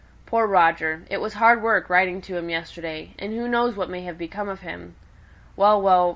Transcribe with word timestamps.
Poor 0.25 0.47
Roger! 0.47 1.03
It 1.11 1.21
was 1.21 1.33
hard 1.35 1.61
work 1.61 1.87
writing 1.87 2.21
to 2.21 2.35
him 2.35 2.49
yesterday; 2.49 3.11
and 3.19 3.33
who 3.35 3.47
knows 3.47 3.75
what 3.75 3.87
may 3.87 4.01
have 4.01 4.17
become 4.17 4.49
of 4.49 4.61
him! 4.61 4.95
Well, 5.55 5.79
well! 5.79 6.09